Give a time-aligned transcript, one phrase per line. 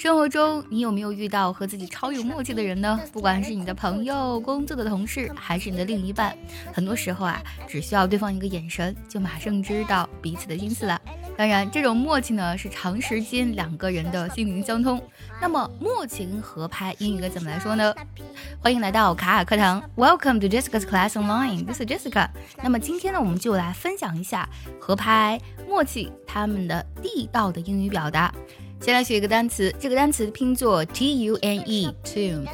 [0.00, 2.98] 生活中，你有没有遇到和自己超有默契的人呢？
[3.12, 6.34] 不管是你的朋友、工作的同事，还是你的另一半，
[6.72, 10.98] 很多时候啊，只需要对方一个眼神，就马上知道彼此的心思了。
[11.36, 14.98] 当然，这种默契呢，是长时间两个人的心灵相通。
[15.38, 17.94] 那么，默契跟合拍英语该怎么来说呢？
[18.58, 21.66] 欢迎来到卡卡课堂，Welcome to Jessica's Class Online。
[21.66, 22.30] This is Jessica。
[22.62, 24.48] 那么今天呢，我们就来分享一下
[24.80, 25.38] 合拍、
[25.68, 28.32] 默契他们的地道的英语表达。
[28.81, 32.45] 先来学一个单词，这个单词拼作 t u n e tune，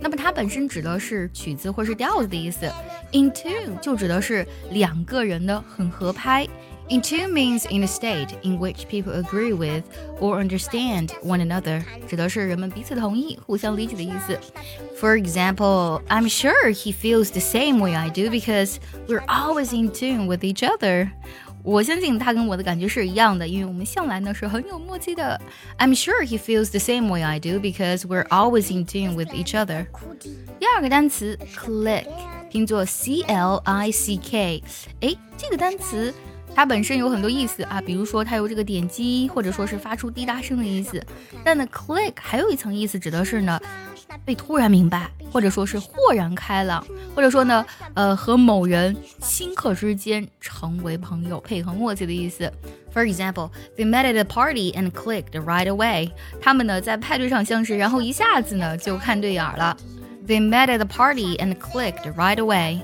[0.00, 2.70] 那么它本身指的是曲子或是调子的意思。
[3.12, 6.46] In tune 就指的是两个人的很合拍。
[6.88, 9.84] In tune means in a state in which people agree with
[10.20, 14.38] or understand one another，指的是人们彼此同意、互相理解的意思。
[14.96, 18.76] For example, I'm sure he feels the same way I do because
[19.06, 21.10] we're always in tune with each other.
[21.65, 25.41] 我相信他跟我的感觉是一样的，因为我们向来呢是很有默契的。
[25.79, 29.55] I'm sure he feels the same way I do because we're always in tune with each
[29.55, 29.87] other。
[30.59, 32.05] 第二个单词 click，
[32.51, 34.63] 拼作 C L I C K。
[35.01, 36.13] 哎，这个单词
[36.53, 41.03] 它本身有很多意思啊，比如说它有这个点击或者说是发出滴答声的意思。
[41.43, 43.59] 但呢，click 还有一层意思，指的是呢。
[44.23, 52.51] 被突然明白，或者说是豁然开朗，或者说呢，呃，和某人顷刻之间成为朋友，配合默契的意思。
[52.93, 56.11] For example, they met at the party and clicked right away.
[56.41, 59.75] 他们呢在派对上相识，然后一下子呢就看对眼了。
[60.25, 62.79] They met at the party and clicked right away.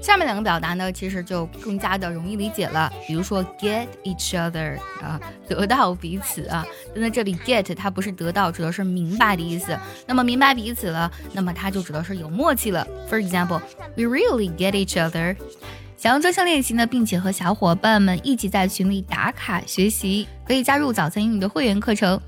[0.00, 2.90] 下面两个表达呢，其实就更加的容易理解了。
[3.06, 6.66] 比如说 get each other 啊，得到彼此啊。
[6.94, 9.78] 那这里 get 它不是得到，指的是明白的意思。
[10.06, 12.86] 那么明白彼此了，那么它就指的是有默契了。
[13.08, 13.60] For example,
[13.96, 15.36] we really get each other。
[15.96, 22.18] 想要专项练习呢，并且和小伙伴们一起在群里打卡学习，可以加入早餐英语的会员课程。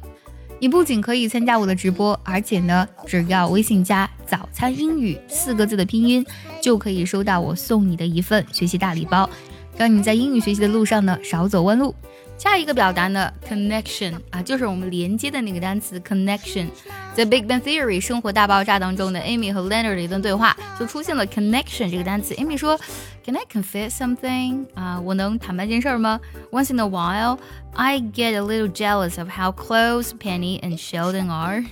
[0.63, 6.25] 你不仅可以参加我的直播，而且呢，只要微信加“早餐英语”四个字的拼音，
[6.61, 9.29] 就可以收到我送你的一份学习大礼包，
[9.77, 11.95] 让你在英语学习的路上呢少走弯路。
[12.39, 16.67] 下一个表达呢，connection 啊，就是我们连接的那个单词 connection。
[17.15, 22.35] 在《Big Bang Theory》生活大爆炸当中的 Amy 和 Leonard 的一段对话，就出现了 connection 这个单词。
[22.35, 22.77] Amy 说
[23.25, 24.65] ：“Can I confess something？
[24.75, 26.19] 啊，我能坦白件事吗
[26.51, 27.39] ？Once in a while,
[27.75, 31.65] I get a little jealous of how close Penny and Sheldon are。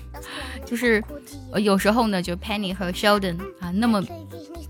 [0.64, 1.02] 就是
[1.52, 4.04] 呃有时候呢，就 Penny 和 Sheldon 啊那么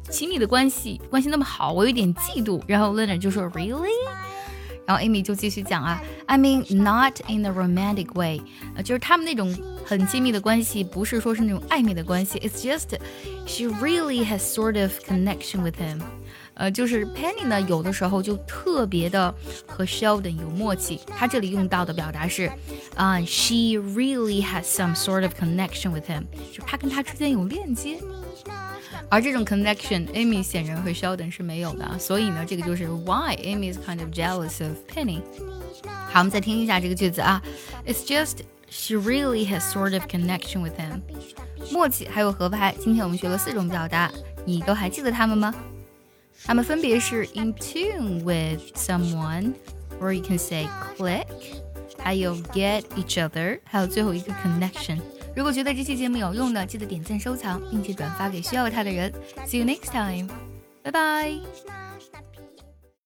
[0.09, 2.61] 亲密的关系，关系那么好，我有点嫉妒。
[2.67, 3.89] 然后 Leonard 就说：Really？”
[4.87, 8.39] 然后 Amy 就继续讲啊，I mean not in a romantic way，
[8.75, 9.51] 呃，就是他们那种
[9.83, 12.99] 很亲密的关系，不是说是那种暧昧的关系，It's just
[13.47, 16.01] she really has sort of connection with him，
[16.53, 19.33] 呃，就是 Penny 呢，有的时候就特别的
[19.65, 20.99] 和 Sheldon 有默契。
[21.17, 22.51] 他这里用到的表达是，
[22.95, 27.97] 啊，she really has some sort of connection with him，就他跟他之间有链接。
[29.09, 35.21] 而这种 connection，Amy 显然和 Sheldon 是没有的，所以呢，这个就是 why Amy is kind of jealous of Penny。
[36.11, 37.41] 好，我们再听一下这个句子啊，
[37.85, 38.39] It's just
[38.69, 41.01] she really has sort of connection with him。
[41.71, 44.11] 默契还有合拍，今天我们学了四种表达，
[44.45, 45.53] 你都还记得它们吗？
[46.43, 50.67] 它们分别是 in tune with someone，or you can say
[50.97, 51.25] click，
[51.97, 54.99] 还有 get each other，还有最后一个 connection。
[55.34, 59.12] 如果觉得这期节目有用的，记得点赞、收藏，并且转发给需要它的人。
[59.46, 60.28] See you next time，
[60.82, 61.89] 拜拜。